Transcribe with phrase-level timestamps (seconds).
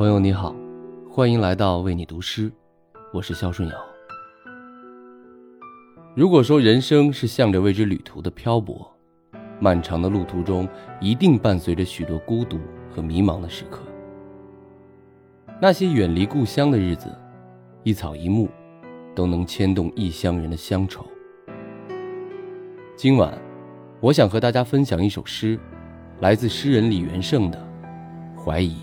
[0.00, 0.56] 朋友你好，
[1.10, 2.50] 欢迎来到为你读诗，
[3.12, 3.74] 我是肖顺尧。
[6.14, 8.90] 如果说人生是向着未知旅途的漂泊，
[9.60, 10.66] 漫长的路途中
[11.02, 12.58] 一定伴随着许多孤独
[12.90, 13.82] 和迷茫的时刻。
[15.60, 17.14] 那些远离故乡的日子，
[17.82, 18.48] 一草一木，
[19.14, 21.04] 都能牵动异乡人的乡愁。
[22.96, 23.38] 今晚，
[24.00, 25.60] 我想和大家分享一首诗，
[26.20, 27.58] 来自诗人李元胜的
[28.42, 28.76] 《怀疑》。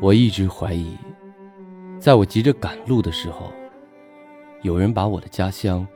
[0.00, 0.96] 我一直怀疑，
[1.98, 3.52] 在我急着赶路的时候，
[4.62, 5.86] 有人把我的家乡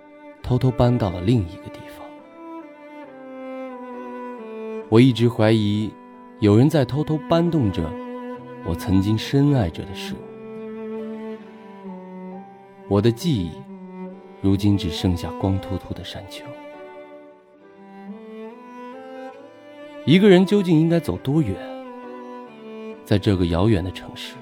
[0.42, 2.06] 偷偷搬到了另一个地方。
[4.88, 5.92] 我一直怀疑，
[6.40, 7.82] 有人在偷偷搬动着
[8.64, 10.18] 我曾经深爱着的事物。
[12.88, 13.50] 我的记忆，
[14.40, 16.42] 如今只剩下光秃秃的山丘。
[20.06, 21.54] 一个人究竟应该走多远？
[23.08, 24.34] 在这个遥远的城市，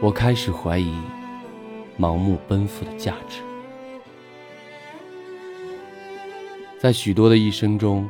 [0.00, 0.94] 我开始怀疑
[1.98, 3.42] 盲目奔赴的价值。
[6.78, 8.08] 在许多的一生中，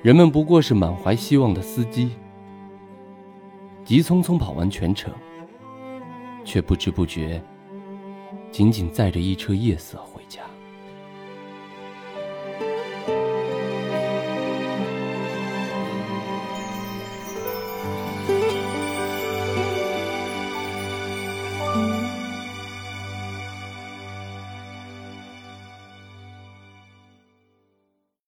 [0.00, 2.12] 人们不过是满怀希望的司机，
[3.84, 5.12] 急匆匆跑完全程，
[6.42, 7.42] 却不知不觉
[8.50, 10.02] 仅仅载着一车夜色。